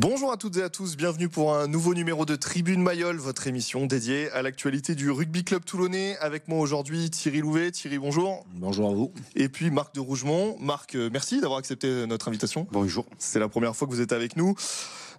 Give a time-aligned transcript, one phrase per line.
[0.00, 3.48] Bonjour à toutes et à tous, bienvenue pour un nouveau numéro de Tribune Mayol, votre
[3.48, 6.16] émission dédiée à l'actualité du rugby club toulonnais.
[6.18, 7.72] Avec moi aujourd'hui Thierry Louvet.
[7.72, 8.46] Thierry, bonjour.
[8.54, 9.12] Bonjour à vous.
[9.34, 10.56] Et puis Marc de Rougemont.
[10.60, 12.68] Marc, euh, merci d'avoir accepté notre invitation.
[12.70, 13.06] Bonjour.
[13.18, 14.54] C'est la première fois que vous êtes avec nous.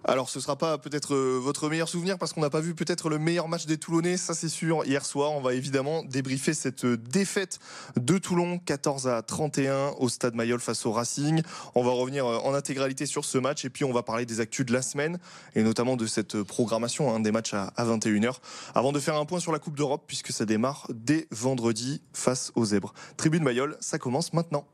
[0.04, 3.10] Alors, ce sera pas peut-être euh, votre meilleur souvenir parce qu'on n'a pas vu peut-être
[3.10, 4.82] le meilleur match des Toulonnais, ça c'est sûr.
[4.86, 7.58] Hier soir, on va évidemment débriefer cette euh, défaite
[7.96, 11.42] de Toulon, 14 à 31 au stade Mayol face au Racing.
[11.74, 14.40] On va revenir euh, en intégralité sur ce match et puis on va parler des
[14.40, 15.18] actus de la semaine
[15.54, 18.36] et notamment de cette programmation hein, des matchs à, 21h.
[18.74, 22.52] Avant de faire un point sur la Coupe d'Europe puisque ça démarre dès vendredi face
[22.54, 22.94] aux Zèbres.
[23.18, 24.66] Tribune Mayol, ça commence maintenant.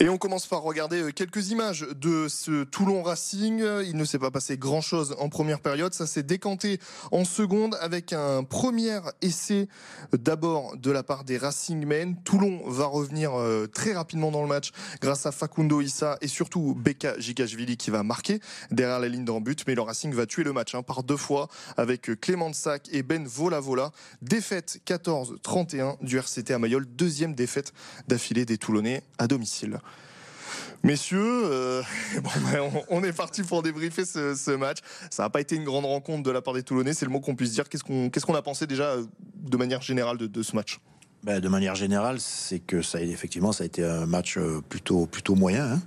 [0.00, 3.64] Et on commence par regarder euh, quelques images de ce Toulon Racing.
[3.86, 5.94] Il ne s'est pas passé grand-chose en première période.
[5.94, 6.80] Ça s'est décanté
[7.12, 9.68] en seconde avec un premier essai
[10.12, 12.16] d'abord de la part des Racing Men.
[12.24, 16.74] Toulon va revenir euh, très rapidement dans le match grâce à Facundo Issa et surtout
[16.74, 18.40] Beka Gigashvili qui va marquer
[18.72, 19.62] derrière la ligne d'en but.
[19.68, 21.46] Mais le Racing va tuer le match hein, par deux fois
[21.76, 23.92] avec Clément Sac et Ben Vola Vola.
[24.22, 26.84] Défaite 14-31 du RCT à Mayol.
[26.84, 27.72] Deuxième défaite
[28.08, 29.78] d'affilée des Toulonnais à domicile.
[30.84, 31.82] Messieurs, euh,
[32.52, 34.78] ben, on, est parti pour débriefer ce, match.
[35.10, 37.20] Ça n'a pas été une grande rencontre de la part des Toulonnais, c'est le mot
[37.20, 37.68] qu'on puisse dire.
[37.68, 40.80] Qu'est-ce qu'on a pensé déjà euh, de manière générale de, ce match?
[41.22, 45.06] Ben, de manière générale, c'est que ça, effectivement, ça a été un match euh, plutôt,
[45.06, 45.72] plutôt moyen.
[45.72, 45.82] Hein.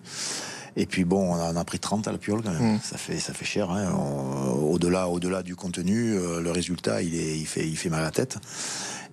[0.75, 2.75] Et puis bon, on a, pris 30 à la piole quand même.
[2.75, 2.79] Mmh.
[2.83, 3.69] Ça fait, ça fait cher.
[3.71, 3.91] Hein.
[3.93, 8.37] Au-delà, du contenu, le résultat, il, est, il, fait, il fait mal à la tête.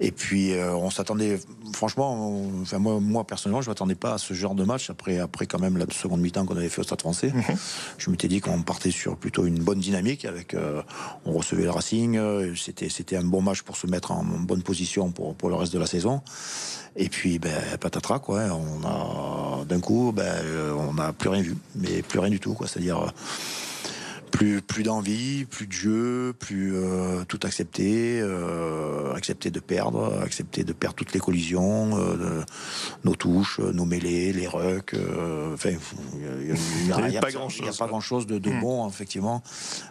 [0.00, 1.38] Et puis euh, on s'attendait,
[1.72, 5.46] franchement, enfin moi, moi personnellement, je m'attendais pas à ce genre de match après, après
[5.46, 7.32] quand même la seconde mi-temps qu'on avait fait au Stade Français.
[7.32, 7.56] Mhm.
[7.98, 10.82] Je m'étais dit qu'on partait sur plutôt une bonne dynamique avec, euh,
[11.24, 14.62] on recevait le Racing, euh, c'était c'était un bon match pour se mettre en bonne
[14.62, 16.22] position pour pour le reste de la saison.
[16.96, 17.50] Et puis, ben,
[17.80, 18.42] patatras, quoi.
[18.42, 18.52] Hein.
[18.52, 20.32] On a, d'un coup, ben,
[20.78, 22.68] on n'a plus rien vu, mais plus rien du tout, quoi.
[22.68, 23.12] C'est-à-dire,
[24.34, 30.64] plus plus d'envie, plus de jeu, plus euh, tout accepter, euh, accepter de perdre, accepter
[30.64, 32.42] de perdre toutes les collisions, euh,
[33.04, 34.96] nos touches, nos mêlées, les rucks.
[35.54, 37.78] enfin, il n'y a, pas grand chose.
[37.78, 38.60] pas grand chose de, hmm.
[38.60, 39.40] bon effectivement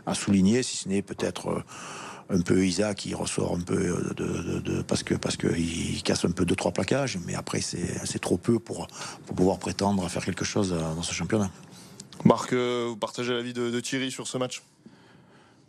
[0.05, 1.63] à souligner, si ce n'est peut-être
[2.29, 6.31] un peu Isa qui ressort un peu de, parce que parce que il casse un
[6.31, 8.87] peu deux trois plaquages, mais après c'est trop peu pour
[9.25, 11.49] pour pouvoir prétendre à faire quelque chose dans ce championnat.
[12.25, 14.63] Marc, euh, vous partagez l'avis de, de Thierry sur ce match?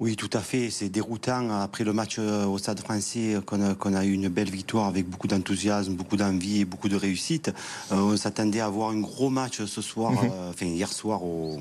[0.00, 0.70] Oui, tout à fait.
[0.70, 4.86] C'est déroutant après le match euh, au Stade français qu'on a, eu une belle victoire
[4.86, 7.52] avec beaucoup d'enthousiasme, beaucoup d'envie et beaucoup de réussite.
[7.92, 10.30] Euh, on s'attendait à avoir un gros match ce soir, mhm.
[10.50, 11.60] enfin hier soir au,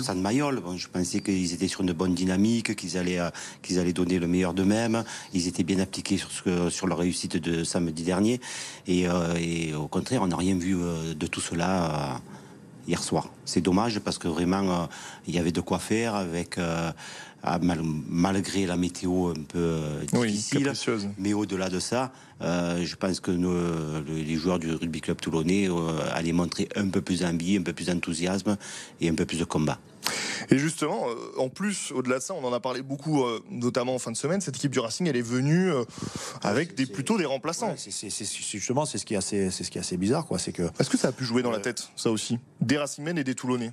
[0.00, 0.60] Stade Mayol.
[0.76, 3.20] je pensais qu'ils étaient sur une bonne dynamique, qu'ils allaient,
[3.62, 5.04] qu'ils allaient donner le meilleur d'eux-mêmes.
[5.34, 8.40] Ils étaient bien appliqués sur, ce, sur leur réussite de samedi dernier.
[8.88, 9.06] Et,
[9.38, 12.20] et au contraire, on n'a rien vu de tout cela
[12.86, 13.30] hier soir.
[13.44, 14.86] C'est dommage parce que vraiment, euh,
[15.26, 16.58] il y avait de quoi faire avec.
[16.58, 16.92] Euh,
[18.08, 20.72] malgré la météo un peu euh, difficile,
[21.18, 25.68] mais au-delà de ça, je pense que les joueurs du rugby club toulonnais
[26.12, 28.56] allaient montrer un peu plus d'envie, un peu plus d'enthousiasme
[29.00, 29.80] et un peu plus de combat.
[30.50, 33.94] Et justement, euh, en plus, au-delà de ça, on en a parlé beaucoup, euh, notamment
[33.94, 34.40] en fin de semaine.
[34.40, 35.84] Cette équipe du Racing, elle est venue euh,
[36.42, 37.74] avec des, plutôt des remplaçants.
[37.76, 40.38] c'est justement, c'est ce qui est assez, c'est ce qui est assez bizarre, quoi.
[40.38, 40.64] C'est que.
[40.78, 43.34] Est-ce que ça a pu jouer dans la tête, ça aussi, des Racingmen et des
[43.34, 43.72] Toulonnais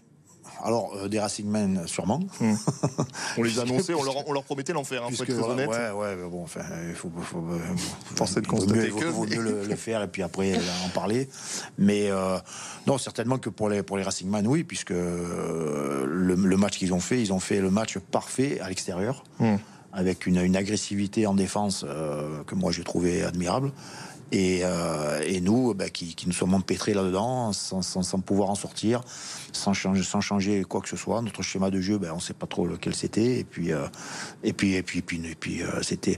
[0.63, 2.19] alors, euh, des Racingmen, sûrement.
[2.39, 2.53] Hmm.
[3.37, 5.69] on les annonçait, on leur, on leur promettait l'enfer, hein, être honnête.
[5.69, 7.41] Ouais, ouais, mais bon, enfin, il faut, faut,
[8.41, 10.55] de constater Il faut mieux le, faire et puis après
[10.85, 11.29] en parler.
[11.77, 12.37] Mais euh,
[12.87, 16.99] non, certainement que pour les, pour les Racingmen, oui, puisque euh, le, match qu'ils ont
[16.99, 19.23] fait, ils ont fait le match parfait à l'extérieur.
[19.39, 19.55] Hmm.
[19.91, 21.83] Avec une, une, agressivité en défense
[22.45, 23.71] que moi j'ai trouvé admirable.
[24.31, 28.50] Et, euh, et nous, bah, qui, qui, nous sommes empêtrés là-dedans, sans, sans, sans, pouvoir
[28.51, 29.01] en sortir,
[29.53, 31.22] sans changer, sans changer quoi que ce soit.
[31.22, 33.39] Notre schéma de jeu, ben, on ne sait pas trop lequel c'était.
[33.39, 33.88] Et puis, euh,
[34.44, 36.18] et puis, et puis, et puis, euh, c'était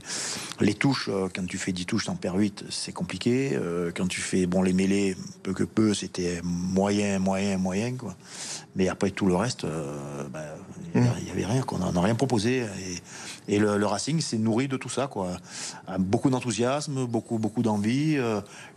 [0.60, 1.08] les touches.
[1.08, 3.58] Euh, quand tu fais 10 touches, t'en perds 8, c'est compliqué.
[3.96, 8.14] quand tu fais bon les mêlées, peu que peu, c'était moyen, moyen, moyen, quoi.
[8.76, 10.40] Mais après tout le reste, ben,
[10.94, 11.30] il n'y mmh.
[11.32, 11.62] avait rien.
[11.62, 12.58] qu'on n'a rien proposé.
[12.58, 12.96] Et,
[13.48, 15.30] et le, Racing s'est nourri de tout ça, quoi.
[15.98, 18.16] Beaucoup d'enthousiasme, beaucoup, beaucoup d'envie,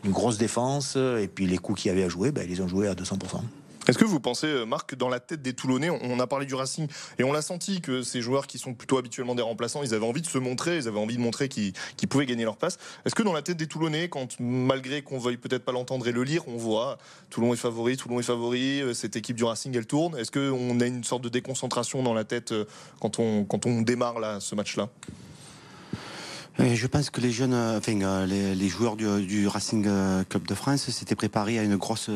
[0.03, 0.95] une grosse défense.
[0.95, 2.93] Et puis les coups qu'il y avait à jouer, ben, ils les ont joués à
[2.93, 3.41] 200%.
[3.87, 6.45] Est-ce que vous pensez, euh, Marc, que dans la tête des Toulonnais, on a parlé
[6.45, 6.87] du Racing
[7.19, 10.05] et on l'a senti que ces joueurs qui sont plutôt habituellement des remplaçants, ils avaient
[10.05, 11.73] envie de se montrer, ils avaient envie de montrer qu'ils
[12.09, 12.77] pouvaient gagner leur place.
[13.05, 16.11] Est-ce que dans la tête des Toulonnais, quand malgré qu'on veuille peut-être pas l'entendre et
[16.11, 16.97] le lire, on voit
[17.29, 20.17] Toulon est favori, Toulon est favori, euh, cette équipe du Racing elle tourne.
[20.17, 22.65] Est-ce qu'on a une sorte de déconcentration dans la tête euh,
[22.99, 24.89] quand on, démarre là, ce match-là?
[26.59, 29.87] Je pense que les jeunes, enfin les, joueurs du, Racing
[30.29, 32.09] Club de France s'étaient préparés à une grosse,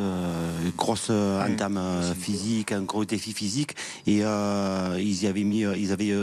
[0.78, 1.80] grosse entame
[2.20, 3.76] physique, un gros défi physique,
[4.08, 6.14] et ils y avaient mis, ils avaient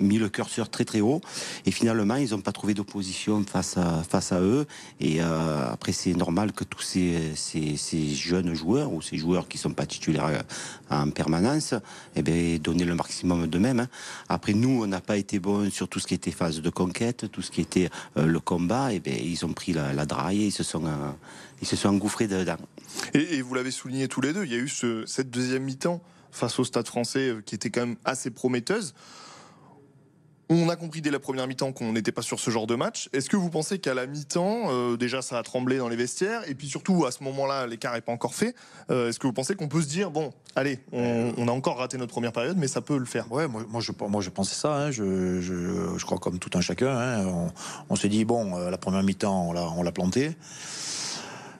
[0.00, 1.20] mis le curseur très très haut.
[1.66, 4.66] Et finalement ils n'ont pas trouvé d'opposition face à, face à eux.
[5.00, 9.58] Et euh, après c'est normal que tous ces, ces, jeunes joueurs ou ces joueurs qui
[9.58, 10.42] sont pas titulaires euh,
[10.90, 11.74] en permanence
[12.16, 13.88] eh bien, donner le maximum d'eux-mêmes hein.
[14.28, 17.30] après nous on n'a pas été bon sur tout ce qui était phase de conquête
[17.30, 18.92] tout ce qui était euh, le combat.
[18.92, 20.84] Et bien, ils ont pris la, draille et ils se sont
[21.62, 22.56] ils se sont engouffrés dedans.
[23.14, 26.02] Et, vous l'avez souligné tous les deux il y a eu ce, cette deuxième mi-temps
[26.30, 28.94] face au Stade français qui était quand même assez prometteuse
[30.48, 33.08] on a compris dès la première mi-temps qu'on n'était pas sur ce genre de match.
[33.12, 36.48] Est-ce que vous pensez qu'à la mi-temps, euh, déjà ça a tremblé dans les vestiaires,
[36.48, 38.54] et puis surtout à ce moment-là, l'écart n'est pas encore fait.
[38.90, 41.96] Euh, est-ce que vous pensez qu'on peut se dire, bon, allez, on, a encore raté
[41.96, 43.30] notre première période, mais ça peut le faire?
[43.32, 44.74] Ouais, moi, je, moi je pensais ça.
[44.74, 44.90] Hein.
[44.90, 46.96] je, crois comme tout un chacun.
[46.96, 47.26] Hein.
[47.26, 47.48] on,
[47.88, 50.36] on s'est dit, bon, euh, la première mi-temps, on l'a planté.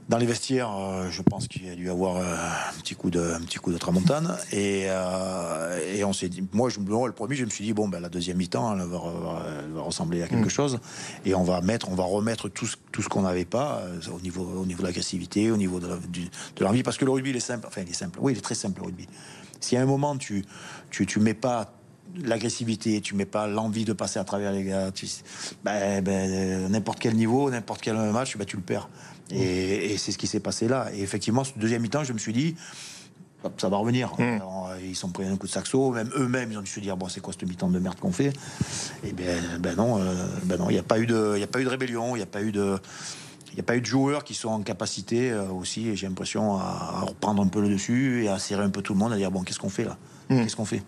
[0.07, 3.11] Dans les vestiaires, euh, je pense qu'il y a dû avoir euh, un petit coup
[3.11, 4.37] de, un petit coup de tramontane.
[4.53, 7.89] Et, euh, et on s'est dit, moi, je, le premier, je me suis dit, bon,
[7.89, 10.51] ben, la deuxième mi-temps, elle, va, ressembler à quelque mm.
[10.51, 10.79] chose.
[11.25, 13.83] Et on va mettre, on va remettre tout ce, tout ce qu'on n'avait pas
[14.15, 15.89] au niveau, au niveau de l'agressivité, au niveau de
[16.61, 16.83] l'envie.
[16.83, 17.67] parce que le rugby, il est simple.
[17.67, 18.19] Enfin, il est simple.
[18.21, 19.07] Oui, il est très simple, le rugby.
[19.61, 20.45] Si à un moment, tu,
[20.91, 21.73] tu, tu mets pas
[22.23, 24.91] l'agressivité, tu mets pas l'envie de passer à travers les gars,
[25.65, 28.89] ben, ben, n'importe quel niveau, n'importe quel match, ben, tu le perds.
[29.31, 30.89] Et, c'est ce qui s'est passé là.
[30.95, 32.57] Et effectivement, ce deuxième mi-temps, je me suis dit,
[33.59, 34.13] ça va revenir.
[34.19, 34.39] Hmm.
[34.83, 37.09] ils sont pris un coup de saxo, même eux-mêmes, ils ont dû se dire bon,
[37.09, 38.33] c'est quoi ce mi-temps de merde qu'on fait?
[39.05, 41.47] Et bien, ben non, euh, ben non, il n'y a pas eu de, il a
[41.47, 42.79] pas eu de rébellion, il n'y a pas eu de,
[43.51, 46.57] il n'y a pas eu de joueurs qui sont en capacité euh, aussi, j'ai l'impression,
[46.57, 49.17] à, reprendre un peu le dessus et à serrer un peu tout le monde, à
[49.17, 49.99] dire bon, qu'est-ce qu'on fait là?
[50.29, 50.43] Hmm.
[50.43, 50.83] Qu'est-ce qu'on fait?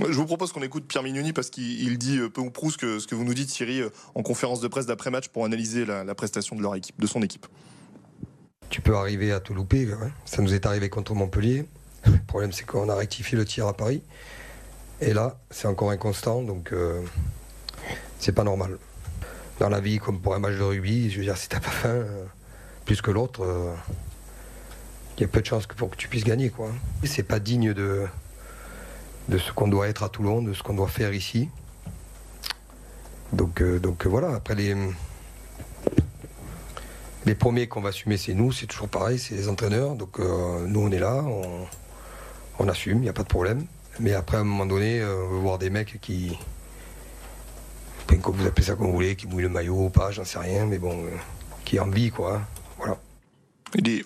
[0.00, 2.78] Je vous propose qu'on écoute Pierre Mignoni parce qu'il dit euh, peu ou prou ce
[2.78, 3.82] que, ce que vous nous dites, Thierry,
[4.14, 7.22] en conférence de presse d'après-match pour analyser la, la prestation de leur équipe, de son
[7.22, 7.46] équipe
[8.70, 9.88] tu peux arriver à tout louper.
[10.24, 11.66] Ça nous est arrivé contre Montpellier.
[12.06, 14.02] Le problème, c'est qu'on a rectifié le tir à Paris.
[15.00, 17.02] Et là, c'est encore inconstant, donc euh,
[18.18, 18.78] c'est pas normal.
[19.58, 21.70] Dans la vie, comme pour un match de rugby, je veux dire, si t'as pas
[21.70, 22.24] faim, euh,
[22.84, 23.74] plus que l'autre, euh,
[25.16, 26.50] il y a peu de chances pour que tu puisses gagner.
[26.50, 26.70] quoi.
[27.04, 28.06] C'est pas digne de,
[29.28, 31.48] de ce qu'on doit être à Toulon, de ce qu'on doit faire ici.
[33.32, 34.74] Donc, donc voilà, après les
[37.30, 39.94] les premiers qu'on va assumer, c'est nous, c'est toujours pareil, c'est les entraîneurs.
[39.94, 41.24] Donc euh, nous, on est là,
[42.58, 43.66] on, assume, il n'y a pas de problème.
[44.00, 46.36] Mais après, à un moment donné, euh, on veut voir des mecs qui.
[48.08, 50.66] vous appelez ça comme vous voulez, qui mouillent le maillot ou pas, j'en sais rien,
[50.66, 51.10] mais bon, euh,
[51.64, 52.42] qui envie, quoi.
[52.78, 52.98] Voilà.
[53.76, 54.04] Il est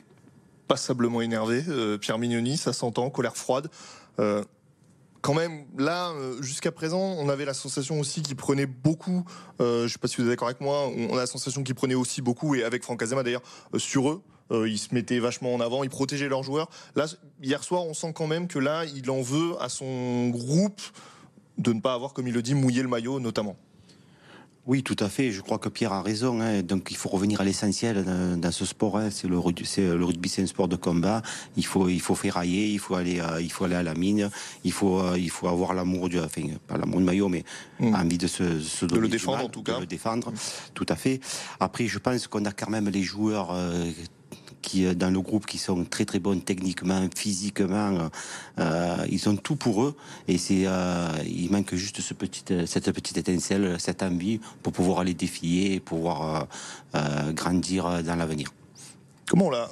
[0.68, 1.62] passablement énervé,
[2.02, 3.70] Pierre Mignoni, ça s'entend, colère froide
[5.24, 9.24] quand même, là, euh, jusqu'à présent, on avait la sensation aussi qu'il prenait beaucoup,
[9.58, 11.62] euh, je ne sais pas si vous êtes d'accord avec moi, on a la sensation
[11.62, 13.40] qu'il prenait aussi beaucoup, et avec Franck Azema d'ailleurs,
[13.72, 14.22] euh, sur eux.
[14.66, 16.68] ils se mettaient vachement en avant, ils protégeaient leurs joueurs.
[16.94, 17.06] Là,
[17.42, 20.82] hier soir, on sent quand même que là, il en veut à son groupe
[21.56, 23.56] de ne pas avoir, comme il le dit, mouillé le maillot notamment.
[24.66, 25.30] Oui, tout à fait.
[25.30, 26.40] Je crois que Pierre a raison.
[26.40, 26.62] Hein.
[26.62, 28.98] Donc, il faut revenir à l'essentiel dans, ce sport.
[28.98, 29.10] Hein.
[29.10, 31.22] C'est le, le, rugby, c'est un sport de combat.
[31.56, 34.30] Il faut, il faut ferrailler, il faut aller, il faut aller à la mine.
[34.64, 37.44] Il faut, il faut avoir l'amour du, enfin, pas l'amour du maillot, mais
[37.80, 37.94] mm.
[37.94, 39.76] envie de se, se de le défendre en tout cas.
[39.76, 40.32] De le défendre,
[40.72, 41.20] tout à fait.
[41.60, 43.50] Après, je pense qu'on a quand même les joueurs.
[43.52, 43.90] Euh,
[44.64, 48.08] qui euh, dans le groupe qui sont très très bonnes techniquement, physiquement,
[48.58, 52.90] euh, ils ont tout pour eux et c'est euh, il manque juste ce petit, cette
[52.92, 56.48] petite étincelle, cette envie pour pouvoir aller défier et pouvoir
[57.34, 58.52] grandir dans l'avenir.
[59.26, 59.70] Comment là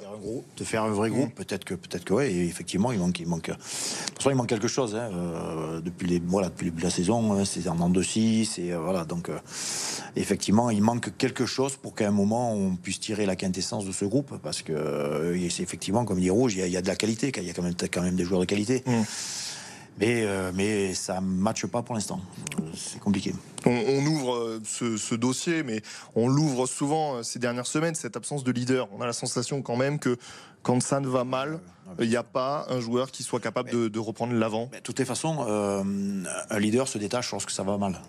[0.57, 1.43] De faire un vrai groupe, mmh.
[1.43, 3.51] peut-être que peut-être que ouais, effectivement, il manque, il manque.
[4.25, 4.95] il manque quelque chose.
[4.95, 7.89] Hein, euh, depuis les voilà, depuis le début de la saison, hein, c'est un an
[7.89, 9.05] de six, et euh, voilà.
[9.05, 9.37] Donc, euh,
[10.15, 13.91] effectivement, il manque quelque chose pour qu'à un moment on puisse tirer la quintessence de
[13.91, 17.31] ce groupe, parce que c'est effectivement, comme dit Rouge, il y, a, de la qualité,
[17.37, 18.83] il y a quand même quand même des joueurs de qualité.
[18.87, 18.91] Mmh.
[19.99, 22.19] Mais, mais ça ne matche pas pour l'instant.
[22.75, 23.33] C'est compliqué
[23.65, 25.81] on, ouvre euh, ce, dossier, mais
[26.15, 28.87] on l'ouvre souvent euh, ces dernières semaines, cette absence de leader.
[28.93, 30.17] On a la sensation quand même que
[30.63, 31.59] quand ça ne va mal,
[31.99, 34.69] il n'y a pas un joueur qui soit capable de, reprendre l'avant.
[34.73, 35.83] De toutes les façons, euh,
[36.49, 37.99] un leader se détache lorsque ça va mal.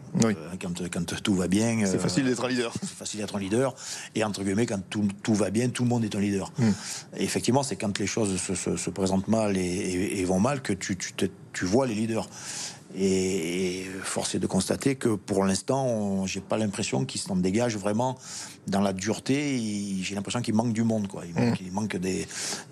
[0.61, 1.85] quand, tout va bien.
[1.85, 2.73] C'est facile d'être un leader.
[2.81, 3.75] C'est facile d'être un leader.
[4.15, 6.53] Et entre guillemets, quand tout, va bien, tout le monde est un leader.
[6.59, 6.71] Hmm.
[7.17, 11.87] effectivement, c'est quand les choses se, présentent mal et, vont mal que tu, tu vois
[11.87, 12.29] les leaders.
[12.97, 18.17] Et, force est de constater que pour l'instant, j'ai pas l'impression qu'il s'en dégage vraiment
[18.67, 19.59] dans la dureté.
[20.03, 21.09] J'ai l'impression qu'il manque du monde.
[21.09, 21.25] Quoi.
[21.27, 21.99] Il, manque, mm.
[21.99, 22.27] des,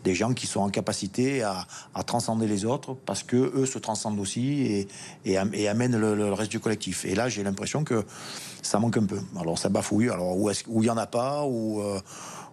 [0.04, 3.78] des, gens qui sont en capacité à, à, transcender les autres parce que eux se
[3.78, 4.88] transcendent aussi et,
[5.24, 7.04] et, amènent le, reste du collectif.
[7.04, 8.04] Et là, j'ai l'impression que
[8.62, 9.20] ça manque un peu.
[9.38, 10.10] Alors ça bafouille.
[10.10, 12.00] Alors où il y en a pas ou euh,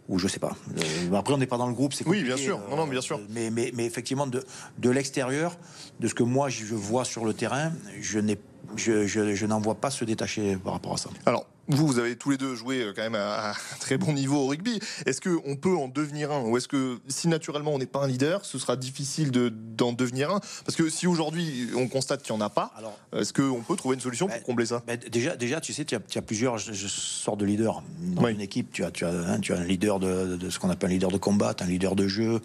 [0.09, 0.55] ou je sais pas.
[0.77, 2.59] Euh, après, on n'est pas dans le groupe, c'est Oui, bien sûr.
[2.69, 3.19] non, non, bien sûr.
[3.29, 4.43] Mais, mais, mais effectivement, de,
[4.79, 5.55] de l'extérieur,
[5.99, 8.37] de ce que moi je vois sur le terrain, je n'ai
[8.75, 11.09] je, je, je n'en vois pas se détacher par rapport à ça.
[11.25, 14.37] Alors, vous, vous avez tous les deux joué euh, quand même à, très bon niveau
[14.37, 14.79] au rugby.
[15.05, 16.41] Est-ce qu'on peut en devenir un?
[16.41, 20.31] Ou est-ce que si naturellement on n'est pas un leader, ce sera difficile d'en devenir
[20.31, 20.39] un?
[20.65, 22.73] Parce que si aujourd'hui on constate qu'il n'y en a pas,
[23.15, 24.83] est-ce qu'on peut trouver une solution pour bah, combler ça?
[24.87, 27.83] bah, déjà, déjà, tu sais, tu as, plusieurs sortes de leaders.
[27.99, 30.57] Dans une équipe, tu as, tu as, hein, tu as un leader de, de ce
[30.59, 32.41] qu'on appelle un leader de combat, un leader de jeu.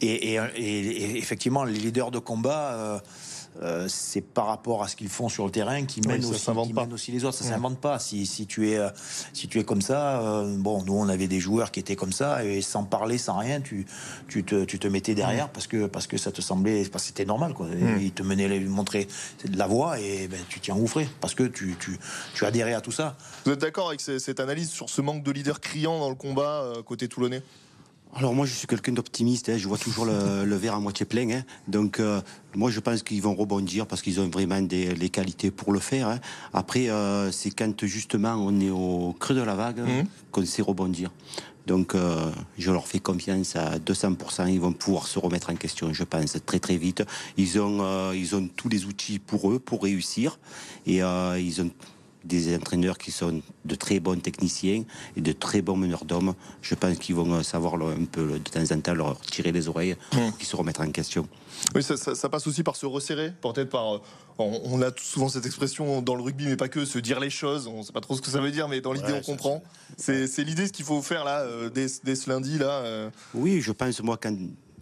[0.00, 2.72] Et, et, effectivement, les leaders de combat.
[2.74, 2.98] Euh,
[3.62, 6.50] euh, c'est par rapport à ce qu'ils font sur le terrain qui mène, aussi,
[6.92, 7.36] aussi, les autres.
[7.36, 7.98] Ça ne s'invente pas.
[7.98, 8.88] Si, si, tu es, euh,
[9.32, 12.12] si tu es comme ça, euh, bon, nous on avait des joueurs qui étaient comme
[12.12, 13.86] ça et sans parler, sans rien, tu,
[14.28, 17.08] tu, te, tu te mettais derrière parce, que, parce que ça te semblait, parce que
[17.08, 17.54] c'était normal.
[17.54, 17.68] Quoi.
[18.00, 19.08] Ils te menaient, lui montrer
[19.44, 21.98] de la voie et ben, tu t'y engouffrais parce que tu, tu,
[22.34, 23.16] tu adhérais à tout ça.
[23.44, 26.72] Vous êtes d'accord avec cette analyse sur ce manque de leader criant dans le combat
[26.84, 27.42] côté toulonnais?
[28.16, 29.56] Alors moi je suis quelqu'un d'optimiste, hein.
[29.58, 30.04] je vois toujours
[30.44, 31.28] le, verre à moitié plein.
[31.30, 31.42] Hein.
[31.68, 32.20] Donc euh,
[32.54, 35.80] moi je pense qu'ils vont rebondir parce qu'ils ont vraiment des, les qualités pour le
[35.80, 36.08] faire.
[36.08, 36.20] Hein.
[36.52, 40.06] Après euh, c'est quand justement on est au creux de la vague mmh.
[40.30, 41.10] qu'on sait rebondir.
[41.66, 45.92] Donc euh, je leur fais confiance à 200%, ils vont pouvoir se remettre en question,
[45.94, 47.02] je pense, très très vite.
[47.38, 50.38] Ils ont, ils ont tous les outils pour eux, pour réussir.
[50.86, 51.70] Et ils ont
[52.24, 54.84] des entraîneurs qui sont de très bons techniciens
[55.16, 56.34] et de très bons meneurs d'hommes.
[56.62, 59.96] Je pense qu'ils vont savoir un peu de temps en temps leur tirer les oreilles,
[60.12, 60.18] mmh.
[60.38, 61.28] qui se remettre en question.
[61.74, 63.94] Oui, ça, passe aussi par se resserrer, peut-être par.
[63.94, 63.98] Euh,
[64.38, 67.68] on, a souvent cette expression dans le rugby, mais pas que, se dire les choses.
[67.68, 69.62] On ne sait pas trop ce que ça veut dire, mais dans l'idée, on comprend.
[69.96, 72.80] C'est l'idée, ce qu'il faut faire là, euh, dès, dès, ce lundi là.
[72.80, 73.10] Euh.
[73.32, 74.36] Oui, je pense moi quand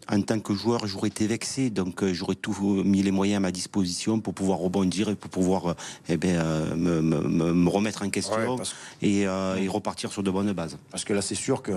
[0.09, 1.71] en tant que joueur, j'aurais été vexé.
[1.71, 2.55] Donc, euh, j'aurais tout
[2.85, 5.75] mis les moyens à ma disposition pour pouvoir rebondir et pour pouvoir euh,
[6.09, 8.59] eh ben, euh, me, remettre en question
[9.01, 9.27] et,
[9.69, 10.77] repartir sur de bonnes bases.
[10.91, 11.73] Parce que là, c'est sûr que,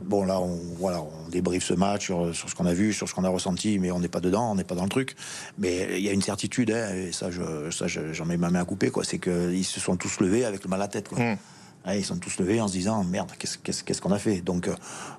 [0.00, 3.14] bon, là, on, voilà, on débriefe ce match sur, ce qu'on a vu, sur ce
[3.14, 5.16] qu'on a ressenti, mais on n'est pas dedans, on n'est pas dans le truc.
[5.58, 8.90] Mais il y a une certitude, hein, et ça, j'en mets ma main à couper,
[8.90, 9.04] quoi.
[9.04, 11.18] C'est qu'ils se sont tous levés avec le mal à la tête, quoi.
[11.18, 11.36] Mmh
[11.96, 14.40] ils sont tous levés en se disant merde, qu'est-ce qu'on a fait?
[14.40, 14.74] Donc, euh,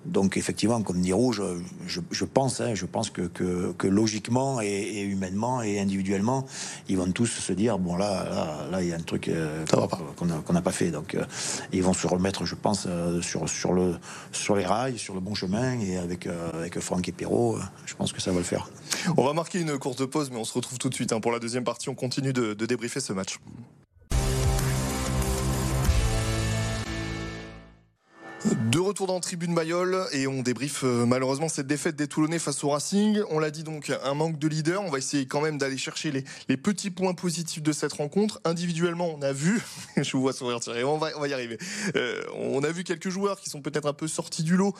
[0.06, 1.42] donc effectivement, comme dit Rouge,
[1.88, 6.46] je, pense, hein, je pense que, que, logiquement et, humainement et individuellement,
[6.88, 9.66] ils vont tous se dire bon là, là, il y a un truc euh,
[10.16, 10.92] qu'on n'a pas fait.
[10.92, 11.26] Donc, euh,
[11.72, 12.88] ils vont se remettre, je pense,
[13.22, 13.96] sur, sur, le,
[14.32, 18.14] sur les rails, sur le bon chemin et avec, avec Franck et Perrault, je pense
[18.14, 18.70] que ça va le faire.
[19.18, 21.32] On va marquer une courte pause, mais on se retrouve tout de suite hein, pour
[21.32, 21.90] la deuxième partie.
[21.90, 23.40] On continue de, de débriefer ce match.
[28.46, 32.64] De retour dans Tribune Mayol et on débriefe euh, malheureusement cette défaite des Toulonnais face
[32.64, 33.22] au Racing.
[33.30, 34.82] On l'a dit donc, un manque de leader.
[34.82, 36.12] On va essayer quand même d'aller chercher
[36.48, 38.40] les, petits points positifs de cette rencontre.
[38.46, 39.62] Individuellement, on a vu,
[39.98, 41.58] je vous vois sourire Thierry, on va, on va y arriver.
[41.98, 44.74] Euh, on a vu quelques joueurs qui sont peut-être un peu sortis du lot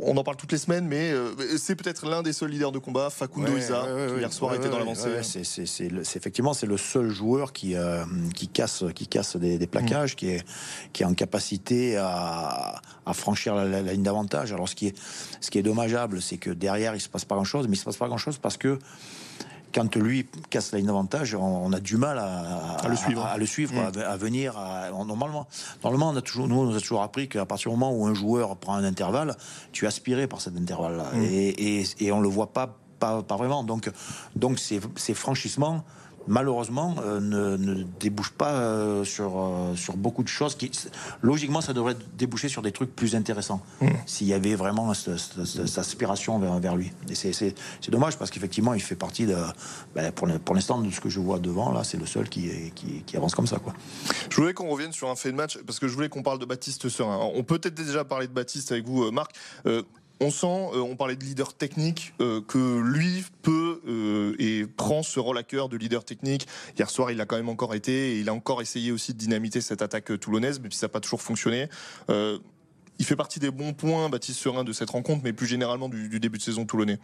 [0.00, 2.78] on en parle toutes les semaines, mais euh, c'est peut-être l'un des seuls leaders de
[2.78, 5.22] combat, Facundo Isa, qui hier soir était dans l'avancée.
[5.22, 10.16] c'est effectivement c'est le seul joueur qui euh, qui casse qui casse des, plaquages, mm.
[10.16, 10.44] qui est
[10.92, 12.80] qui est en capacité à,
[13.12, 14.52] franchir la, ligne d'avantage.
[14.52, 14.98] Alors ce qui est
[15.40, 17.80] ce qui est dommageable, c'est que derrière il se passe pas grand chose, mais il
[17.80, 18.78] se passe pas grand chose parce que
[19.74, 23.46] quand lui casse la ligne d'avantage, on, a du mal à, le suivre, à, le
[23.46, 23.98] suivre, mm.
[23.98, 24.54] à, venir.
[25.06, 25.46] normalement,
[25.82, 28.14] normalement, on a toujours, nous, on a toujours appris qu'à partir du moment où un
[28.14, 29.36] joueur prend un intervalle,
[29.72, 31.22] tu es aspiré par cet intervalle-là, mm.
[31.22, 33.64] et, et, et, on le voit pas, pas, pas vraiment.
[33.64, 33.90] Donc,
[34.36, 35.84] donc ces franchissements
[36.26, 40.54] malheureusement, euh, ne, débouche pas euh, sur, euh, sur beaucoup de choses.
[40.56, 40.70] Qui,
[41.20, 43.88] logiquement, ça devrait déboucher sur des trucs plus intéressants, mmh.
[44.06, 46.92] s'il y avait vraiment cette, aspiration vers, lui.
[47.08, 47.54] Et c'est
[47.90, 49.36] dommage, parce qu'effectivement, il fait partie, de,
[49.94, 53.16] ben, pour l'instant, de ce que je vois devant, là, c'est le seul qui, qui,
[53.16, 53.58] avance comme ça.
[53.58, 53.74] Quoi.
[54.30, 56.38] Je voulais qu'on revienne sur un fait de match, parce que je voulais qu'on parle
[56.38, 57.18] de Baptiste Serin.
[57.34, 59.32] On peut peut-être déjà parler de Baptiste avec vous, Marc.
[60.22, 65.02] On sent, euh, on parlait de leader technique, euh, que lui peut euh, et prend
[65.02, 66.46] ce rôle à cœur de leader technique.
[66.78, 69.18] Hier soir, il a quand même encore été et il a encore essayé aussi de
[69.18, 71.68] dynamiter cette attaque toulonnaise, même si ça n'a pas toujours fonctionné.
[72.08, 76.20] il fait partie des bons points, Baptiste Serin, de cette rencontre, mais plus généralement du,
[76.20, 77.00] début de saison toulonnais.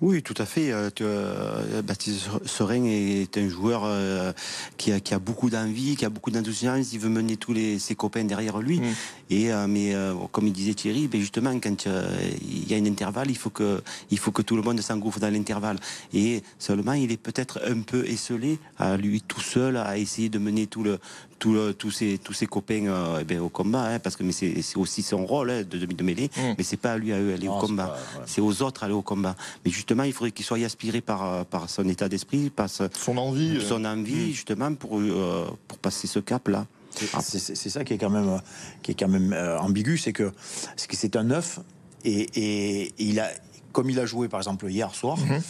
[0.00, 0.72] Oui, tout à fait.
[0.72, 4.32] Euh, euh, Baptiste Serein est un joueur euh,
[4.76, 6.88] qui, a, beaucoup d'envie, qui a beaucoup d'enthousiasme.
[6.92, 8.80] Il veut mener tous ses copains derrière lui.
[8.80, 8.94] Mm.
[9.30, 9.94] Et mais
[10.30, 13.82] comme il disait Thierry, ben justement, quand il y a un intervalle, il faut que
[14.10, 15.78] il faut que tout le monde s'engouffre dans l'intervalle.
[16.12, 20.38] Et seulement, il est peut-être un peu esselé à lui tout seul à essayer de
[20.38, 20.98] mener tout le
[21.42, 25.26] tous ses, tous ses copains eh ben, au combat, hein, parce que c'est aussi son
[25.26, 26.54] rôle hein, de, de mêler, mm.
[26.56, 27.96] mais c'est pas à lui à eux aller au combat,
[28.26, 29.34] c'est aux autres aller au combat.
[29.64, 33.16] Mais justement, il faudrait qu'il soit aspiré par, euh, par son état d'esprit, par son
[33.16, 33.92] envie, son euh.
[33.92, 34.32] envie hmm.
[34.32, 36.66] justement pour, euh, pour passer ce cap-là.
[37.20, 38.40] C'est ça qui est quand même,
[38.82, 40.30] qui est quand même ambigu, c'est que
[40.76, 41.58] c'est un neuf
[42.04, 43.30] et, et, il a,
[43.72, 45.40] comme il a joué par exemple hier soir, mhm.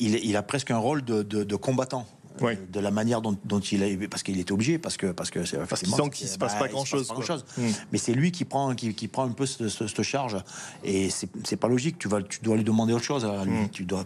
[0.00, 2.06] il, il, a presque un rôle de, de combattant
[2.40, 5.58] de la manière dont, il a parce qu'il était obligé parce que parce que c'est
[5.58, 7.12] parce qu'il sent qu'il se passe pas grand chose,
[7.56, 7.68] hmm.
[7.92, 10.36] mais c'est lui qui prend qui, prend un peu cette, charge.
[10.84, 11.98] Et c'est pas logique.
[11.98, 13.52] Tu vas tu dois lui demander autre chose à lui.
[13.52, 13.68] Hmm.
[13.70, 14.04] tu dois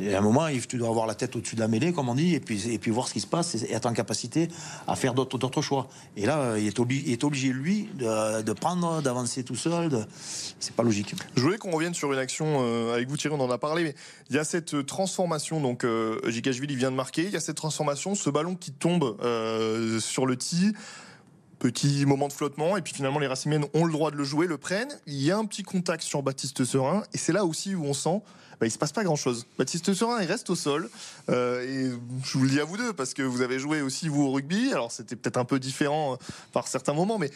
[0.00, 2.34] à un moment tu dois avoir la tête au-dessus de la mêlée comme on dit
[2.34, 4.48] et puis et puis voir ce qui se passe et être en capacité
[4.86, 5.88] à faire d'autres choix.
[6.16, 10.06] Et là il est obligé, est obligé lui de, prendre d'avancer tout seul
[10.58, 11.14] c'est pas logique.
[11.36, 13.82] Je voulais qu'on revienne sur une action euh, avec vous Thierry on en a parlé
[13.82, 13.94] mais
[14.28, 17.56] il y a cette transformation donc euh, il vient de marquer il y a cette
[17.56, 20.72] transformation, ce ballon qui tombe euh, sur le tee.
[21.58, 24.46] Petit moment de flottement, et puis finalement les Racimiennes ont le droit de le jouer,
[24.46, 24.98] le prennent.
[25.06, 27.92] Il y a un petit contact sur Baptiste Serin, et c'est là aussi où on
[27.92, 28.22] sent
[28.60, 29.46] bah, il se passe pas grand chose.
[29.58, 30.90] Baptiste Serin, il reste au sol.
[31.30, 31.90] Euh, et
[32.22, 34.32] je vous le dis à vous deux, parce que vous avez joué aussi vous au
[34.32, 34.70] rugby.
[34.72, 36.16] Alors c'était peut-être un peu différent euh,
[36.52, 37.30] par certains moments, mais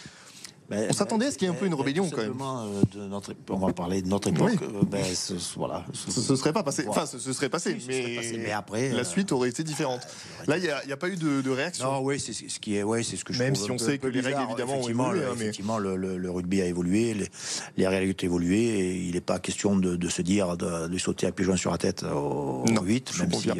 [0.70, 2.34] on s'attendait à ce qu'il y ait un peu une rébellion quand même.
[2.40, 4.58] Euh, de notre, on va parler de notre époque.
[4.62, 6.84] Euh, ben, ce, voilà, ce, serait pas passé.
[6.88, 10.00] Enfin, ce, serait passé, mais, après, la euh, suite aurait été différente.
[10.46, 11.84] Là, il n'y a, pas eu de, réaction.
[11.84, 13.98] Non, oui, c'est ce qui est, ouais, c'est ce que je Même si on sait
[13.98, 15.20] que les règles évidemment ont évolué.
[15.20, 17.14] Le, hein, effectivement, le, rugby a évolué,
[17.76, 21.32] les, règles ont évolué, et il n'est pas question de, se dire de, sauter à
[21.32, 23.50] pigeon sur la tête au, 8, même si.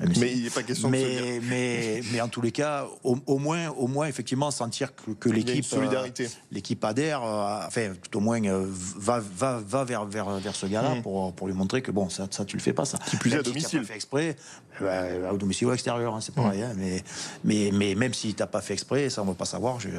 [0.00, 3.68] Mais il n'est pas question mais, de mais, mais en tous les cas, au, moins,
[3.70, 8.42] au moins effectivement sentir que, l'équipe, solidarité, euh, l'équipe adhère, euh, enfin tout au moins
[8.44, 11.02] euh, va, va, va vers, vers, vers ce gars-là mm.
[11.02, 12.98] pour, pour lui montrer que bon, ça, ça tu le fais pas ça.
[13.08, 13.80] Qui plus est à domicile.
[13.80, 14.36] Si fait exprès,
[14.80, 16.60] bah, au domicile ou à l'extérieur, hein, c'est pareil.
[16.60, 16.64] Mm.
[16.64, 17.04] Hein, mais,
[17.44, 19.80] mais, mais même si t'as pas fait exprès, ça on va pas savoir.
[19.80, 19.96] Je, n'ai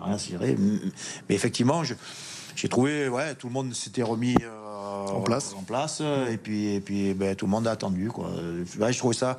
[0.00, 0.56] rien cirer.
[1.28, 1.82] Mais effectivement,
[2.56, 5.54] j'ai trouvé, ouais, tout le monde s'était remis en place.
[5.56, 6.02] En place.
[6.30, 8.08] Et puis, et puis ben, tout le monde a attendu.
[8.08, 8.30] Quoi.
[8.64, 9.38] je trouvais ça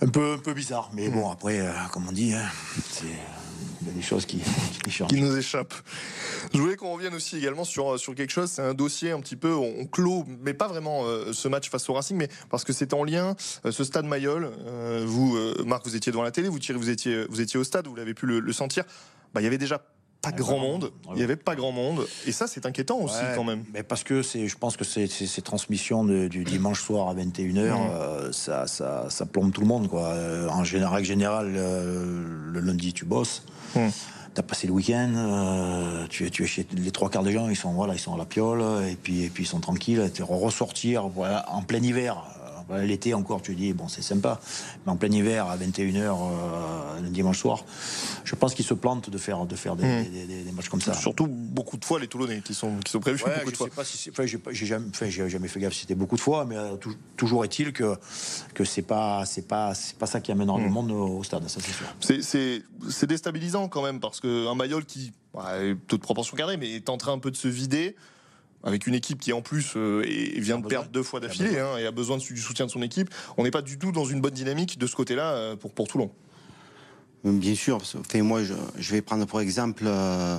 [0.00, 0.90] un peu, un peu bizarre.
[0.92, 2.44] Mais bon, après, euh, comme on dit, hein,
[3.82, 4.40] il y a des choses qui,
[5.08, 5.74] qui, nous échappent.
[6.52, 8.50] Je voulais qu'on revienne aussi également sur, sur quelque chose.
[8.50, 11.88] C'est un dossier un petit peu, on, clôt, mais pas vraiment euh, ce match face
[11.88, 13.34] au Racing, mais parce que c'est en lien.
[13.64, 14.50] Euh, ce stade Mayol,
[15.04, 17.96] vous, Marc, vous étiez devant la télé, vous, vous étiez, vous étiez au stade, vous
[17.96, 18.84] l'avez pu le, le sentir.
[19.34, 19.82] Bah, il y avait déjà
[20.22, 20.90] pas grand monde.
[21.10, 22.06] Il n'y avait pas grand monde.
[22.26, 23.64] Et ça, c'est inquiétant aussi, quand même.
[23.72, 27.54] Mais parce que c'est, je pense que ces, ces transmissions du dimanche soir à 21h,
[27.54, 27.62] mmh.
[27.62, 29.88] euh, ça, ça, ça, plombe tout le monde.
[29.88, 30.06] Quoi.
[30.06, 33.44] Euh, en général, général euh, le lundi, tu bosses.
[33.74, 33.80] Mmh.
[34.34, 37.56] Tu as passé le week-end, tu, tu es chez les trois quarts des gens, ils
[37.56, 40.10] sont voilà, ils sont à la piole, et puis, et puis ils sont tranquilles.
[40.12, 42.22] Tu ressortir voilà, en plein hiver,
[42.68, 44.40] L'été encore, tu dis, bon, c'est sympa.
[44.84, 47.64] Mais en plein hiver, à 21h, euh, le dimanche soir,
[48.24, 50.54] je pense qu'ils se plantent de faire, de faire des, hmm.
[50.54, 50.92] matchs comme ça.
[50.94, 53.22] Surtout beaucoup de fois les Toulonnais qui sont, qui sont prévus.
[53.22, 53.68] beaucoup de fois.
[53.68, 56.76] Pas si enfin, j'ai jamais, jamais, fait gaffe si c'était beaucoup de fois, mais euh,
[57.16, 57.96] toujours est-il que,
[58.52, 60.72] que c'est pas, c'est pas, c'est pas ça qui amènera le hmm.
[60.72, 62.62] monde au, stade, ça c'est sûr.
[62.90, 65.52] C'est déstabilisant quand même parce qu'un Mayol qui, bah,
[65.86, 67.94] toute proportion gardée, mais est en train un peu de se vider
[68.66, 70.02] avec une équipe qui en plus euh,
[70.36, 73.14] vient de perdre deux fois d'affilée hein, et a besoin du soutien de son équipe,
[73.38, 75.86] on n'est pas du tout dans une bonne dynamique de ce côté-là euh, pour, pour
[75.86, 76.10] Toulon.
[77.22, 77.76] Bien sûr.
[77.76, 80.38] Enfin, moi, je, vais prendre pour exemple, euh,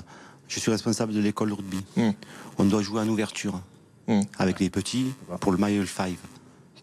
[0.50, 1.80] je suis responsable de l'école de rugby.
[1.96, 2.12] Hmm.
[2.58, 3.62] On doit jouer en ouverture
[4.08, 4.22] hmm.
[4.38, 6.14] avec les petits pour le Mile 5.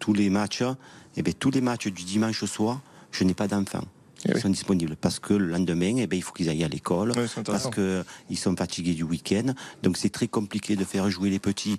[0.01, 0.75] Tous les matchs, et
[1.19, 2.81] eh bien, tous les matchs du dimanche soir,
[3.13, 3.85] je n'ai pas d'enfants.
[4.27, 6.69] Eh ils sont disponibles parce que le lendemain, eh ben, il faut qu'ils aillent à
[6.69, 7.13] l'école,
[7.45, 9.53] parce qu'ils sont fatigués du week-end.
[9.83, 11.79] Donc c'est très compliqué de faire jouer les petits.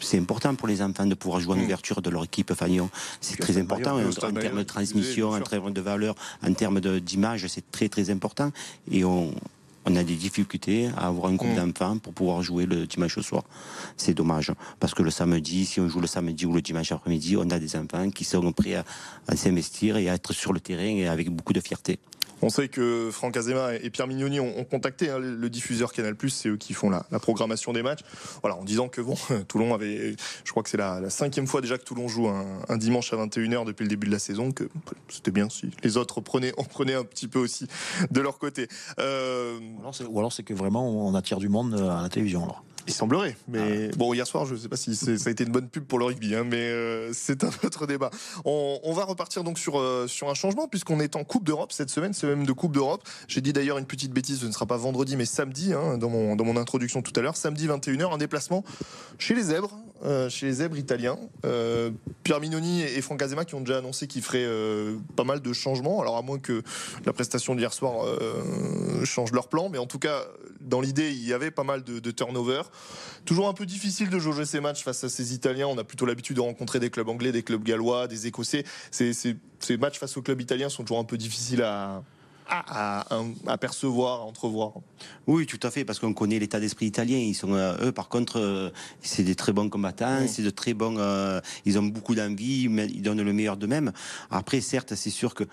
[0.00, 1.64] C'est important pour les enfants de pouvoir jouer en mm.
[1.64, 2.90] ouverture de leur équipe Fagnon.
[3.20, 7.70] C'est très important en, termes de transmission, en termes de valeur, en termes d'image, c'est
[7.70, 8.50] très très important.
[8.90, 9.32] Et on,
[9.86, 11.56] on a des difficultés à avoir un groupe mm.
[11.56, 13.44] d'enfants pour pouvoir jouer le dimanche au soir.
[13.96, 14.52] C'est dommage.
[14.80, 17.58] Parce que le samedi, si on joue le samedi ou le dimanche après-midi, on a
[17.58, 18.84] des enfants qui sont prêts à,
[19.28, 21.98] à s'investir et à être sur le terrain et avec beaucoup de fierté.
[22.44, 26.50] On sait que Franck Azema et Pierre Mignoni ont, contacté hein, le diffuseur Canal+, c'est
[26.50, 28.00] eux qui font la, programmation des matchs.
[28.42, 29.16] Voilà, en disant que bon,
[29.48, 33.14] Toulon avait, je crois que c'est la, cinquième fois déjà que Toulon joue un, dimanche
[33.14, 34.68] à 21h depuis le début de la saison, que
[35.08, 37.66] c'était bien si les autres prenaient, en prenaient un petit peu aussi
[38.10, 38.68] de leur côté.
[38.98, 39.58] Euh...
[40.08, 42.64] Ou alors c'est que vraiment on attire du monde à la télévision alors.
[42.86, 45.44] Il semblerait, mais ah bon, hier soir, je ne sais pas si ça a été
[45.44, 48.10] une bonne pub pour le rugby, hein, mais euh, c'est un autre débat.
[48.44, 51.90] On, va repartir donc sur, euh, sur un changement, puisqu'on est en Coupe d'Europe cette
[51.90, 53.02] semaine, c'est même de Coupe d'Europe.
[53.26, 56.10] J'ai dit d'ailleurs une petite bêtise, ce ne sera pas vendredi, mais samedi, hein, dans,
[56.10, 58.64] mon, dans mon introduction tout à l'heure, samedi 21h, un déplacement
[59.18, 61.18] chez les Zèbres, euh, chez les Zèbres italiens.
[62.22, 64.46] Pierre Minoni et Franck Azema qui ont déjà annoncé qu'ils feraient
[65.16, 66.62] pas mal de changements, alors à moins que
[67.06, 68.06] la prestation d'hier soir
[69.04, 70.24] change leur plan, mais en tout cas,
[70.60, 72.62] dans l'idée, il y avait pas mal de, de turnover.
[73.24, 75.66] Toujours un peu difficile de jauger ces matchs face à ces Italiens.
[75.68, 78.64] On a plutôt l'habitude de rencontrer des clubs anglais, des clubs gallois, des Écossais.
[78.90, 82.02] Ces, ces, matchs face aux clubs italiens sont toujours un peu difficiles à,
[82.48, 84.72] à, percevoir, à entrevoir.
[85.26, 87.16] Oui, tout à fait, parce qu'on connaît l'état d'esprit italien.
[87.16, 90.74] Ils sont, euh, eux, par contre, euh, c'est des très bons combattants, c'est de très
[90.74, 90.96] bons.
[90.98, 93.92] Euh, ils ont beaucoup d'envie, mais ils donnent le meilleur d'eux-mêmes.
[94.30, 95.44] Après, certes, c'est sûr que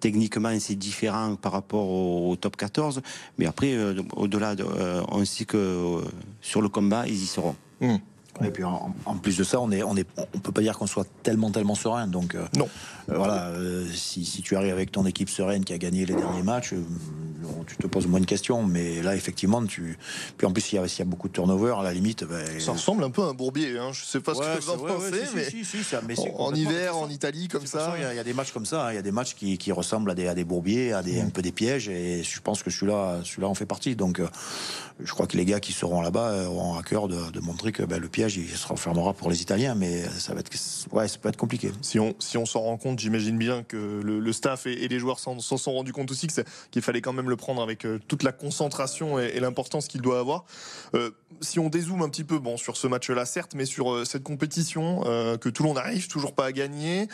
[0.00, 3.02] techniquement c'est différent par rapport au, top 14,
[3.38, 6.00] mais après, euh, au-delà, de, euh, on sait que euh,
[6.40, 7.56] sur le combat, ils y seront.
[7.80, 7.96] Mmh.
[8.44, 10.86] Et puis en, plus de ça, on est, on est, on peut pas dire qu'on
[10.86, 12.06] soit tellement, tellement serein.
[12.06, 12.68] Donc non.
[13.08, 13.52] voilà,
[13.94, 16.74] si, si, tu arrives avec ton équipe sereine qui a gagné les derniers matchs,
[17.66, 18.62] tu te poses moins de questions.
[18.62, 19.98] Mais là, effectivement, tu.
[20.36, 22.24] Puis en plus, s'il y, a beaucoup de turnover, à la limite.
[22.24, 23.78] Ben, ça ressemble un peu à un bourbier.
[23.78, 23.90] Hein.
[23.92, 27.94] Je sais pas ce que vous en pensez, mais, en, hiver, en Italie, comme ça.
[27.98, 28.86] Il y, a des matchs comme ça.
[28.86, 28.92] Hein.
[28.92, 31.20] Il y a des matchs qui, qui ressemblent à des, à des bourbiers, à des,
[31.20, 31.88] un peu des pièges.
[31.88, 33.96] Et je pense que celui-là, celui-là en fait partie.
[33.96, 34.28] Donc, euh,
[35.00, 37.72] je crois que les gars qui seront là-bas euh, auront à cœur de, de montrer
[37.72, 39.74] que ben, le piège, il se refermera pour les Italiens.
[39.74, 40.50] Mais ça va être,
[40.92, 41.70] ouais, ça peut être compliqué.
[41.82, 45.18] Si on, si on s'en rend compte, j'imagine bien que le, staff et, les joueurs
[45.18, 46.28] s'en sont rendus compte aussi
[46.70, 50.18] qu'il fallait quand même le prendre avec euh, toute la concentration et, l'importance qu'il doit
[50.18, 50.44] avoir.
[50.94, 51.10] Euh,
[51.40, 54.22] si on dézoome un petit peu, bon, sur ce match-là, certes, mais sur euh, cette
[54.22, 55.02] compétition
[55.40, 57.08] que tout le monde n'arrive toujours pas à gagner.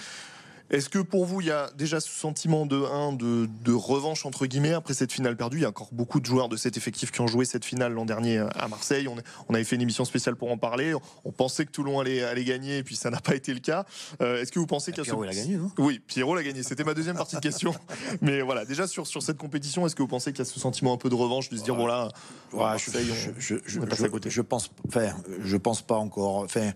[0.70, 4.72] Est-ce que pour vous, il y a déjà ce sentiment de, de, revanche, entre guillemets,
[4.72, 5.58] après cette finale perdue?
[5.58, 7.92] Il y a encore beaucoup de joueurs de cet effectif qui ont joué cette finale
[7.92, 9.06] l'an dernier à Marseille.
[9.08, 10.94] On, avait fait une émission spéciale pour en parler.
[11.24, 13.84] On pensait que Toulon allait, allait gagner, et puis ça n'a pas été le cas.
[14.22, 15.70] Euh, est-ce que vous pensez qu'il y a Pierrot l'a gagné, non?
[15.78, 16.62] Oui, Pierrot l'a gagné.
[16.62, 17.74] C'était ma deuxième partie de question.
[18.22, 20.58] Mais voilà, déjà sur, sur cette compétition, est-ce que vous pensez qu'il y a ce
[20.58, 22.08] sentiment un peu de revanche, de se dire, bon là,
[22.54, 24.30] Marseille, je, je, à côté?
[24.30, 26.38] je, pense, enfin, je pense pas encore.
[26.38, 26.72] Enfin,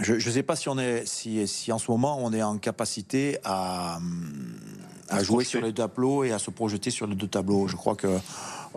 [0.00, 2.58] je ne sais pas si on est, si, si, en ce moment on est en
[2.58, 3.98] capacité à,
[5.08, 7.68] à, jouer sur les deux tableaux et à se projeter sur les deux tableaux.
[7.68, 8.18] Je crois que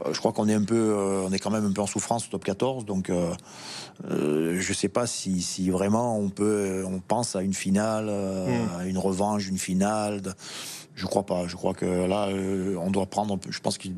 [0.05, 1.87] euh, je crois qu'on est un peu, euh, on est quand même un peu en
[1.87, 6.99] souffrance au top 14, donc euh, je sais pas si, si, vraiment on peut, on
[6.99, 8.79] pense à une finale, hmm.
[8.79, 10.21] à une revanche, une finale.
[10.95, 11.47] Je crois pas.
[11.47, 12.27] Je crois que là,
[12.77, 13.39] on doit prendre.
[13.49, 13.93] Je pense que tu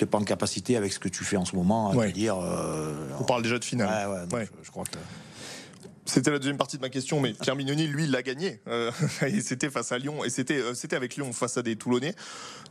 [0.00, 2.38] n'es pas en capacité avec ce que tu fais en ce moment à dire.
[3.20, 4.26] on parle déjà de finale.
[4.32, 4.98] Ouais, je, crois que.
[6.10, 8.60] C'était la deuxième partie de ma question, mais Pierre Mignoni, lui, l'a gagné.
[8.66, 8.90] Euh,
[9.28, 12.16] et c'était face à Lyon, et c'était euh, c'était avec Lyon face à des Toulonnais.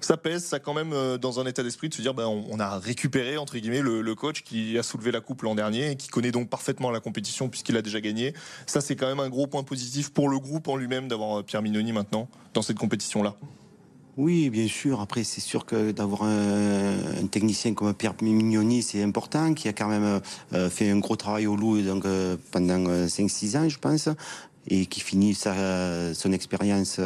[0.01, 2.59] Ça pèse, ça quand même euh, dans un état d'esprit de se dire, ben, on,
[2.59, 6.09] a récupéré entre guillemets le, coach qui a soulevé la coupe l'an dernier et qui
[6.09, 8.33] connaît donc parfaitement la compétition puisqu'il a déjà gagné.
[8.65, 11.61] Ça, c'est quand même un gros point positif pour le groupe en lui-même d'avoir Pierre
[11.61, 13.37] Mignoni maintenant dans cette compétition-là.
[14.19, 14.99] Oui, bien sûr.
[14.99, 19.87] Après, c'est sûr que d'avoir un, technicien comme Pierre Mignoni, c'est important, qui a quand
[19.87, 20.19] même
[20.51, 24.09] euh, fait un gros travail au Loup donc, euh, pendant 5-6 euh, ans, je pense,
[24.67, 26.99] et qui finit sa, son expérience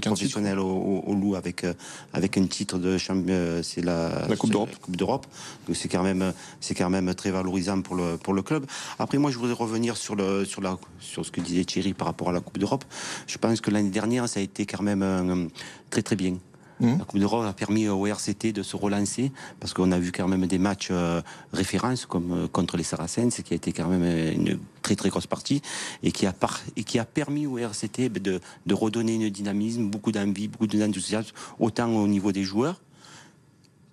[0.00, 1.66] professionnelle au, Loup avec,
[2.12, 4.70] avec un titre de champion, c'est la, Coupe d'Europe.
[4.80, 5.26] Coupe d'Europe.
[5.66, 8.64] Donc c'est quand même c'est quand même très valorisant pour le pour le club.
[9.00, 12.06] Après, moi, je voudrais revenir sur le sur la sur ce que disait Thierry par
[12.06, 12.84] rapport à la Coupe d'Europe.
[13.26, 15.50] Je pense que l'année dernière, ça a été quand même
[15.90, 16.36] très très bien.
[16.80, 16.98] Mmh.
[16.98, 20.28] La Coupe d'Europe a permis au RCT de se relancer parce qu'on a vu quand
[20.28, 21.20] même des matchs euh,
[21.52, 25.26] références comme euh, contre les Saracens, qui a été quand même une très très grosse
[25.26, 25.60] partie
[26.02, 26.34] et qui a,
[26.76, 31.34] et qui a permis au RCT de, de redonner une dynamisme, beaucoup d'envie, beaucoup d'enthousiasme,
[31.58, 32.80] autant au niveau des joueurs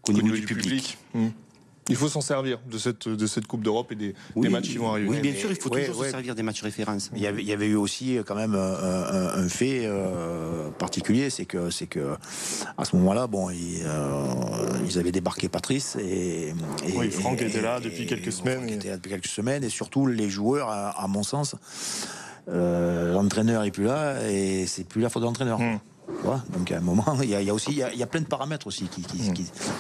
[0.02, 0.97] qu'au niveau, du, public.
[1.13, 1.28] Mmh.
[1.89, 4.78] Il faut s'en servir de cette, de cette Coupe d'Europe et des, des, matchs qui
[4.78, 5.10] vont arriver.
[5.10, 7.12] Oui, bien sûr, il faut toujours se servir des matchs références.
[7.15, 11.45] Il y, avait, il y avait eu aussi quand même un, fait euh, particulier, c'est
[11.45, 12.15] que, c'est que
[12.78, 14.23] à ce moment-là, bon, ils, euh,
[14.86, 16.54] ils, avaient débarqué Patrice et, et
[16.95, 18.60] oui, Franck était là depuis quelques semaines.
[18.60, 21.56] Franck était là depuis quelques semaines et surtout les joueurs, à, mon sens,
[22.50, 25.60] euh, l'entraîneur est plus là et c'est plus la faute de l'entraîneur.
[26.54, 28.89] Donc à un moment, il y a, y a, plein de paramètres aussi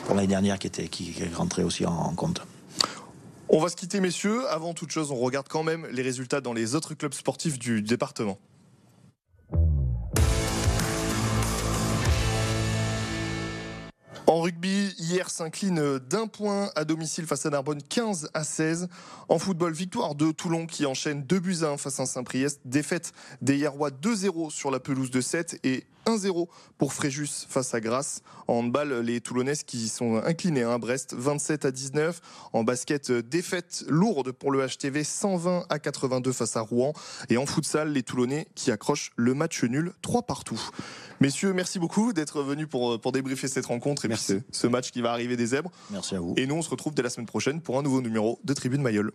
[0.05, 2.41] pour l'année dernière qui étaient qui, rentraient aussi en, compte.
[3.49, 4.47] On va se quitter, messieurs.
[4.49, 7.81] Avant toute chose, on regarde quand même les résultats dans les autres clubs sportifs du
[7.81, 8.37] département.
[14.29, 18.89] En rugby, hier s'incline d'un point à domicile face à Narbonne 15 à 16.
[19.29, 22.59] En football, victoire de Toulon qui enchaîne 2 buts à 1 face à Saint-Priest.
[22.65, 27.81] Défaite des Hierrois 2-0 sur la pelouse de 7 et 1-0 pour Fréjus face à
[27.81, 28.21] Grasse.
[28.47, 32.21] En handball, les Toulonnais qui sont inclinés à hein, Brest 27 à 19.
[32.53, 36.93] En basket, défaite lourde pour le HTV 120 à 82 face à Rouen.
[37.29, 40.61] Et en futsal, les Toulonnais qui accrochent le match nul 3 partout.
[41.19, 44.15] Messieurs, merci beaucoup d'être venus pour, pour débriefer cette rencontre et
[44.51, 45.71] ce match qui va arriver des zèbres.
[45.91, 46.33] Merci à vous.
[46.37, 48.81] Et nous, on se retrouve dès la semaine prochaine pour un nouveau numéro de Tribune
[48.81, 49.11] Mayol.